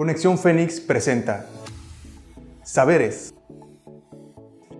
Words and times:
Conexión 0.00 0.38
Fénix 0.38 0.80
presenta 0.80 1.44
Saberes, 2.62 3.34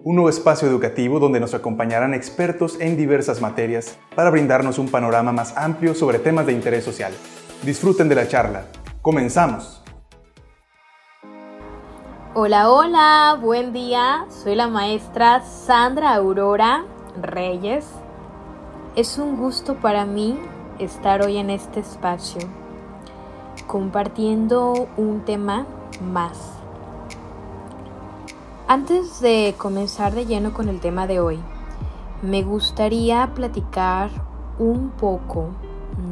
un 0.03 0.15
nuevo 0.15 0.31
espacio 0.31 0.67
educativo 0.67 1.21
donde 1.21 1.39
nos 1.39 1.53
acompañarán 1.53 2.15
expertos 2.15 2.81
en 2.81 2.97
diversas 2.97 3.43
materias 3.43 3.99
para 4.17 4.31
brindarnos 4.31 4.79
un 4.79 4.89
panorama 4.89 5.31
más 5.31 5.55
amplio 5.59 5.95
sobre 5.95 6.21
temas 6.21 6.47
de 6.47 6.55
interés 6.55 6.85
social. 6.87 7.13
Disfruten 7.63 8.09
de 8.09 8.15
la 8.15 8.29
charla. 8.29 8.65
Comenzamos. 9.03 9.85
Hola, 12.33 12.71
hola, 12.71 13.39
buen 13.39 13.75
día. 13.75 14.25
Soy 14.31 14.55
la 14.55 14.69
maestra 14.69 15.43
Sandra 15.43 16.15
Aurora 16.15 16.87
Reyes. 17.21 17.85
Es 18.97 19.19
un 19.19 19.37
gusto 19.37 19.75
para 19.75 20.07
mí 20.07 20.39
estar 20.79 21.21
hoy 21.21 21.37
en 21.37 21.51
este 21.51 21.81
espacio 21.81 22.60
compartiendo 23.71 24.89
un 24.97 25.21
tema 25.21 25.65
más. 26.03 26.55
Antes 28.67 29.21
de 29.21 29.55
comenzar 29.57 30.13
de 30.13 30.27
lleno 30.27 30.53
con 30.53 30.69
el 30.69 30.81
tema 30.81 31.07
de 31.07 31.21
hoy, 31.21 31.39
me 32.21 32.43
gustaría 32.43 33.31
platicar 33.33 34.11
un 34.59 34.91
poco 34.91 35.51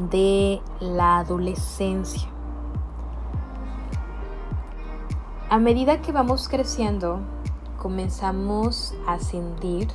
de 0.09 0.61
la 0.79 1.19
adolescencia. 1.19 2.29
A 5.51 5.59
medida 5.59 6.01
que 6.01 6.13
vamos 6.13 6.49
creciendo, 6.49 7.19
comenzamos 7.77 8.95
a 9.05 9.19
sentir 9.19 9.89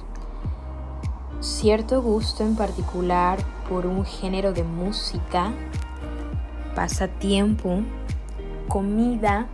cierto 1.39 2.01
gusto 2.01 2.43
en 2.43 2.57
particular 2.57 3.39
por 3.69 3.85
un 3.85 4.03
género 4.03 4.51
de 4.51 4.65
música 4.65 5.53
pasatiempo, 6.75 7.81
comida 8.67 9.47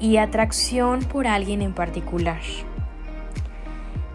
y 0.00 0.16
atracción 0.16 1.00
por 1.00 1.26
alguien 1.26 1.62
en 1.62 1.74
particular. 1.74 2.40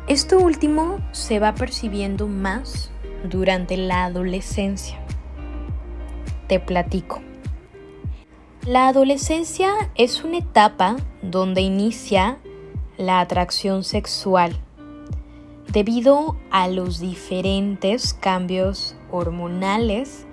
Esto 0.07 0.39
último 0.39 0.99
se 1.11 1.39
va 1.39 1.55
percibiendo 1.55 2.27
más 2.27 2.91
durante 3.23 3.77
la 3.77 4.05
adolescencia. 4.05 4.97
Te 6.47 6.59
platico. 6.59 7.21
La 8.65 8.89
adolescencia 8.89 9.71
es 9.95 10.23
una 10.23 10.37
etapa 10.37 10.97
donde 11.21 11.61
inicia 11.61 12.37
la 12.97 13.19
atracción 13.19 13.83
sexual 13.83 14.59
debido 15.71 16.37
a 16.51 16.67
los 16.67 16.99
diferentes 16.99 18.13
cambios 18.13 18.95
hormonales 19.11 20.26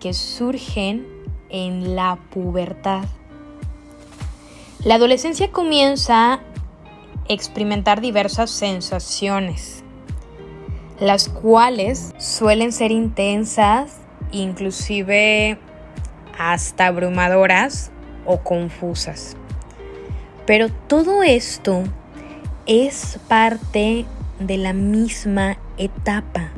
que 0.00 0.14
surgen 0.14 1.06
en 1.50 1.96
la 1.96 2.18
pubertad. 2.30 3.04
La 4.84 4.94
adolescencia 4.94 5.50
comienza 5.50 6.34
a 6.34 6.40
experimentar 7.28 8.00
diversas 8.00 8.50
sensaciones, 8.50 9.82
las 11.00 11.28
cuales 11.28 12.14
suelen 12.18 12.72
ser 12.72 12.92
intensas, 12.92 13.96
inclusive 14.30 15.58
hasta 16.38 16.86
abrumadoras 16.86 17.90
o 18.24 18.38
confusas. 18.38 19.36
Pero 20.46 20.68
todo 20.70 21.22
esto 21.22 21.82
es 22.66 23.18
parte 23.28 24.06
de 24.38 24.56
la 24.56 24.72
misma 24.72 25.58
etapa. 25.76 26.52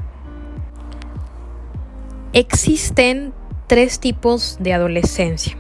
Existen 2.33 3.33
tres 3.67 3.98
tipos 3.98 4.59
de 4.61 4.73
adolescencia. 4.73 5.56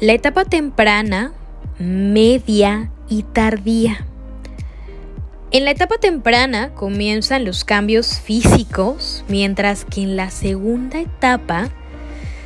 La 0.00 0.12
etapa 0.12 0.44
temprana, 0.44 1.32
media 1.78 2.90
y 3.08 3.22
tardía. 3.22 4.08
En 5.52 5.64
la 5.64 5.70
etapa 5.70 5.98
temprana 5.98 6.74
comienzan 6.74 7.44
los 7.44 7.64
cambios 7.64 8.18
físicos, 8.18 9.24
mientras 9.28 9.84
que 9.84 10.02
en 10.02 10.16
la 10.16 10.30
segunda 10.30 10.98
etapa 10.98 11.68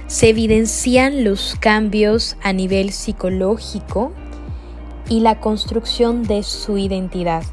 se 0.06 0.28
evidencian 0.28 1.24
los 1.24 1.56
cambios 1.58 2.36
a 2.42 2.52
nivel 2.52 2.92
psicológico 2.92 4.12
y 5.08 5.20
la 5.20 5.40
construcción 5.40 6.22
de 6.22 6.42
su 6.42 6.76
identidad. 6.76 7.44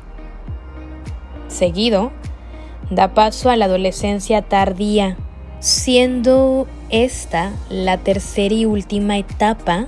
Seguido, 1.48 2.12
da 2.90 3.14
paso 3.14 3.50
a 3.50 3.56
la 3.56 3.66
adolescencia 3.66 4.42
tardía, 4.42 5.18
siendo 5.60 6.68
esta 6.90 7.52
la 7.70 7.98
tercera 7.98 8.54
y 8.54 8.66
última 8.66 9.18
etapa, 9.18 9.88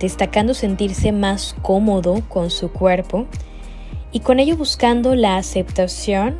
destacando 0.00 0.54
sentirse 0.54 1.12
más 1.12 1.54
cómodo 1.62 2.22
con 2.28 2.50
su 2.50 2.70
cuerpo 2.70 3.26
y 4.12 4.20
con 4.20 4.40
ello 4.40 4.56
buscando 4.56 5.14
la 5.14 5.36
aceptación 5.36 6.38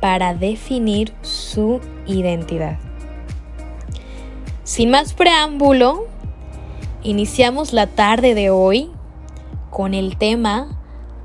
para 0.00 0.34
definir 0.34 1.12
su 1.22 1.80
identidad. 2.06 2.78
Sin 4.64 4.90
más 4.90 5.14
preámbulo, 5.14 6.06
iniciamos 7.02 7.72
la 7.72 7.86
tarde 7.86 8.34
de 8.34 8.50
hoy 8.50 8.90
con 9.70 9.94
el 9.94 10.16
tema 10.16 10.74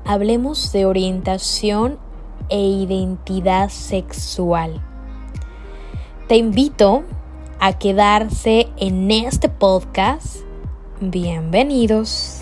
Hablemos 0.06 0.70
de 0.72 0.84
orientación 0.84 1.98
e 2.48 2.58
identidad 2.58 3.68
sexual. 3.68 4.80
Te 6.28 6.36
invito 6.36 7.04
a 7.60 7.78
quedarse 7.78 8.68
en 8.76 9.10
este 9.10 9.48
podcast. 9.48 10.36
Bienvenidos. 11.00 12.40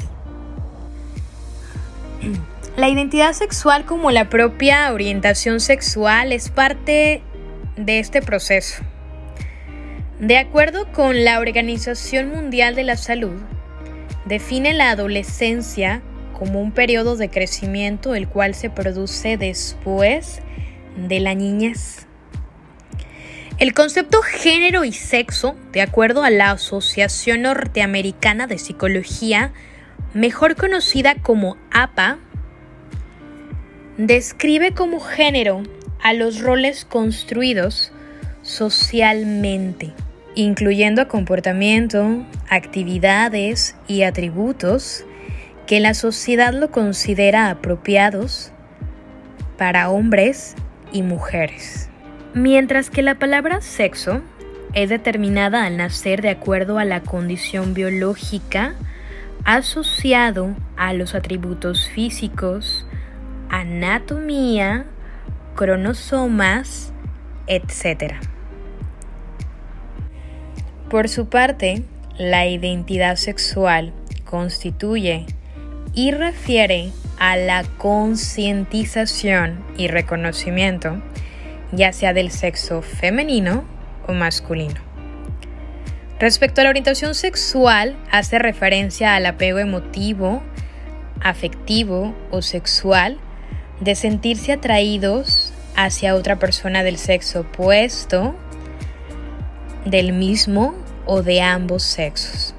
La 2.76 2.88
identidad 2.88 3.32
sexual 3.32 3.84
como 3.84 4.10
la 4.10 4.30
propia 4.30 4.92
orientación 4.92 5.60
sexual 5.60 6.32
es 6.32 6.48
parte 6.48 7.22
de 7.76 7.98
este 7.98 8.22
proceso. 8.22 8.82
De 10.20 10.38
acuerdo 10.38 10.90
con 10.92 11.24
la 11.24 11.40
Organización 11.40 12.30
Mundial 12.30 12.74
de 12.74 12.84
la 12.84 12.96
Salud, 12.96 13.40
define 14.24 14.72
la 14.72 14.90
adolescencia 14.90 16.02
como 16.32 16.60
un 16.60 16.72
periodo 16.72 17.16
de 17.16 17.30
crecimiento 17.30 18.14
el 18.14 18.28
cual 18.28 18.54
se 18.54 18.70
produce 18.70 19.36
después 19.36 20.40
de 20.96 21.20
la 21.20 21.34
niñez. 21.34 22.06
El 23.58 23.74
concepto 23.74 24.22
género 24.22 24.84
y 24.84 24.92
sexo, 24.92 25.54
de 25.72 25.82
acuerdo 25.82 26.24
a 26.24 26.30
la 26.30 26.50
Asociación 26.50 27.42
Norteamericana 27.42 28.46
de 28.46 28.58
Psicología, 28.58 29.52
mejor 30.14 30.56
conocida 30.56 31.14
como 31.14 31.56
APA, 31.70 32.18
describe 33.98 34.72
como 34.72 35.00
género 35.00 35.62
a 36.02 36.12
los 36.12 36.40
roles 36.40 36.84
construidos 36.84 37.92
socialmente, 38.42 39.92
incluyendo 40.34 41.06
comportamiento, 41.06 42.26
actividades 42.48 43.76
y 43.86 44.02
atributos 44.02 45.04
que 45.66 45.80
la 45.80 45.94
sociedad 45.94 46.52
lo 46.52 46.70
considera 46.70 47.50
apropiados 47.50 48.52
para 49.58 49.90
hombres 49.90 50.54
y 50.92 51.02
mujeres. 51.02 51.88
Mientras 52.34 52.90
que 52.90 53.02
la 53.02 53.18
palabra 53.18 53.60
sexo 53.60 54.22
es 54.74 54.88
determinada 54.88 55.64
al 55.64 55.76
nacer 55.76 56.22
de 56.22 56.30
acuerdo 56.30 56.78
a 56.78 56.84
la 56.84 57.02
condición 57.02 57.74
biológica 57.74 58.74
asociado 59.44 60.54
a 60.76 60.92
los 60.92 61.14
atributos 61.14 61.88
físicos, 61.88 62.86
anatomía, 63.50 64.86
cromosomas, 65.56 66.92
etc. 67.46 68.14
Por 70.88 71.08
su 71.08 71.28
parte, 71.28 71.84
la 72.18 72.46
identidad 72.46 73.16
sexual 73.16 73.92
constituye 74.24 75.26
y 75.94 76.10
refiere 76.12 76.90
a 77.18 77.36
la 77.36 77.64
concientización 77.78 79.64
y 79.76 79.88
reconocimiento 79.88 81.02
ya 81.72 81.92
sea 81.92 82.12
del 82.12 82.30
sexo 82.30 82.82
femenino 82.82 83.64
o 84.06 84.12
masculino. 84.12 84.80
Respecto 86.20 86.60
a 86.60 86.64
la 86.64 86.70
orientación 86.70 87.14
sexual, 87.14 87.96
hace 88.10 88.38
referencia 88.38 89.16
al 89.16 89.26
apego 89.26 89.58
emotivo, 89.58 90.42
afectivo 91.20 92.14
o 92.30 92.42
sexual 92.42 93.18
de 93.80 93.96
sentirse 93.96 94.52
atraídos 94.52 95.52
hacia 95.74 96.14
otra 96.14 96.38
persona 96.38 96.84
del 96.84 96.98
sexo 96.98 97.40
opuesto, 97.40 98.36
del 99.84 100.12
mismo 100.12 100.76
o 101.06 101.22
de 101.22 101.40
ambos 101.40 101.82
sexos. 101.82 102.54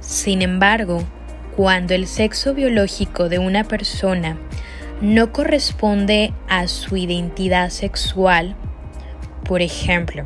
Sin 0.00 0.42
embargo, 0.42 1.02
cuando 1.56 1.94
el 1.94 2.06
sexo 2.06 2.54
biológico 2.54 3.28
de 3.28 3.38
una 3.38 3.64
persona 3.64 4.38
no 5.00 5.32
corresponde 5.32 6.32
a 6.48 6.68
su 6.68 6.96
identidad 6.96 7.70
sexual. 7.70 8.56
Por 9.44 9.62
ejemplo, 9.62 10.24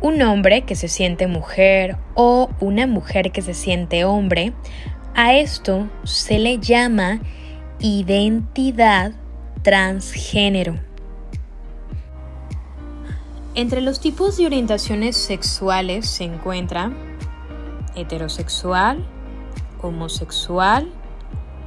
Un 0.00 0.22
hombre 0.22 0.62
que 0.62 0.76
se 0.76 0.86
siente 0.86 1.26
mujer 1.26 1.96
o 2.14 2.50
una 2.60 2.86
mujer 2.86 3.32
que 3.32 3.42
se 3.42 3.52
siente 3.52 4.04
hombre, 4.04 4.52
a 5.16 5.34
esto 5.34 5.90
se 6.04 6.38
le 6.38 6.58
llama 6.60 7.18
identidad 7.80 9.10
transgénero. 9.62 10.76
Entre 13.56 13.80
los 13.80 13.98
tipos 13.98 14.36
de 14.36 14.46
orientaciones 14.46 15.16
sexuales 15.16 16.08
se 16.08 16.22
encuentra 16.22 16.92
heterosexual, 17.96 19.04
homosexual, 19.82 20.90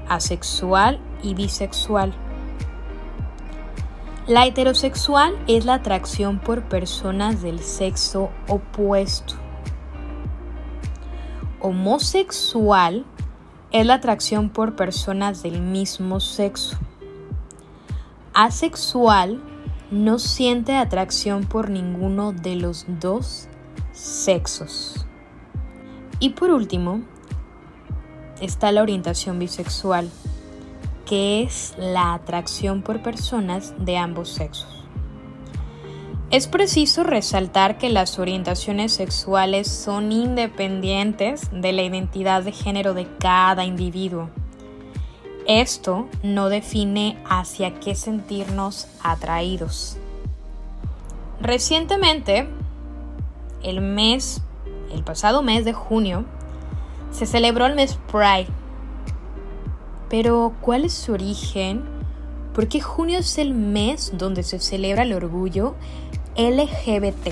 asexual 0.08 1.00
y 1.24 1.34
bisexual. 1.34 2.14
La 4.28 4.46
heterosexual 4.46 5.34
es 5.48 5.66
la 5.66 5.76
atracción 5.76 6.40
por 6.40 6.64
personas 6.64 7.42
del 7.42 7.60
sexo 7.60 8.30
opuesto. 8.48 9.36
Homosexual 11.60 13.06
es 13.72 13.86
la 13.86 13.96
atracción 13.96 14.50
por 14.50 14.76
personas 14.76 15.44
del 15.44 15.62
mismo 15.62 16.20
sexo. 16.20 16.78
Asexual 18.34 19.42
no 19.92 20.20
siente 20.20 20.76
atracción 20.76 21.44
por 21.44 21.70
ninguno 21.70 22.32
de 22.32 22.56
los 22.56 22.86
dos 22.88 23.48
sexos. 23.92 25.06
Y 26.20 26.30
por 26.30 26.52
último, 26.52 27.02
está 28.42 28.72
la 28.72 28.82
orientación 28.82 29.40
bisexual, 29.40 30.10
que 31.06 31.44
es 31.44 31.74
la 31.78 32.14
atracción 32.14 32.82
por 32.82 33.02
personas 33.02 33.74
de 33.78 33.98
ambos 33.98 34.30
sexos. 34.30 34.82
Es 36.32 36.48
preciso 36.48 37.04
resaltar 37.04 37.78
que 37.78 37.90
las 37.90 38.18
orientaciones 38.18 38.94
sexuales 38.94 39.68
son 39.68 40.14
independientes 40.14 41.50
de 41.52 41.74
la 41.74 41.84
identidad 41.84 42.42
de 42.44 42.54
género 42.54 42.94
de 42.94 43.06
cada 43.18 43.66
individuo. 43.66 44.30
Esto 45.46 46.08
no 46.24 46.48
define 46.48 47.22
hacia 47.30 47.80
qué 47.82 47.96
sentirnos 47.96 48.88
atraídos. 49.04 49.98
Recientemente, 51.42 52.48
el 53.62 53.82
mes, 53.82 54.42
el 54.94 55.04
pasado 55.04 55.42
mes 55.42 55.66
de 55.66 55.74
junio, 55.74 56.24
se 57.12 57.26
celebró 57.26 57.66
el 57.66 57.76
mes 57.76 57.98
Pride. 58.12 58.48
Pero, 60.10 60.54
¿cuál 60.62 60.86
es 60.86 60.94
su 60.94 61.14
origen? 61.14 61.84
¿Por 62.54 62.68
qué 62.68 62.82
junio 62.82 63.20
es 63.20 63.38
el 63.38 63.54
mes 63.54 64.12
donde 64.18 64.42
se 64.44 64.60
celebra 64.60 65.04
el 65.04 65.14
orgullo 65.14 65.76
LGBT? 66.36 67.30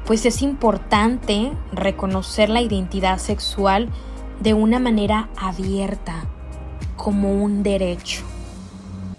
Pues 0.05 0.26
es 0.26 0.43
importante 0.43 1.52
reconocer 1.72 2.49
la 2.49 2.60
identidad 2.60 3.19
sexual 3.19 3.88
de 4.40 4.55
una 4.55 4.79
manera 4.79 5.29
abierta, 5.37 6.25
como 6.96 7.32
un 7.32 7.62
derecho. 7.62 8.23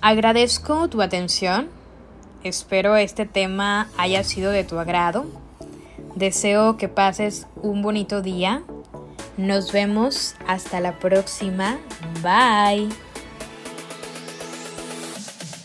Agradezco 0.02 0.88
tu 0.88 1.02
atención, 1.02 1.68
espero 2.44 2.96
este 2.96 3.26
tema 3.26 3.90
haya 3.98 4.24
sido 4.24 4.52
de 4.52 4.64
tu 4.64 4.80
agrado, 4.80 5.26
deseo 6.16 6.78
que 6.78 6.88
pases 6.88 7.48
un 7.62 7.82
bonito 7.82 8.22
día, 8.22 8.64
nos 9.38 9.72
vemos 9.72 10.36
hasta 10.48 10.80
la 10.80 11.00
próxima, 11.00 11.80
bye. 12.24 12.90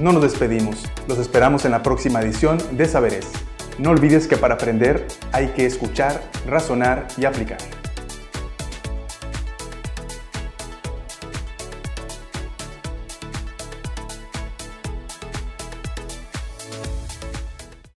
No 0.00 0.12
nos 0.12 0.22
despedimos, 0.22 0.84
los 1.06 1.18
esperamos 1.18 1.64
en 1.64 1.70
la 1.70 1.82
próxima 1.82 2.20
edición 2.20 2.58
de 2.72 2.86
Saberes. 2.86 3.26
No 3.78 3.90
olvides 3.90 4.26
que 4.26 4.36
para 4.36 4.54
aprender 4.54 5.06
hay 5.32 5.48
que 5.48 5.66
escuchar, 5.66 6.20
razonar 6.46 7.06
y 7.16 7.24
aplicar. 7.24 7.58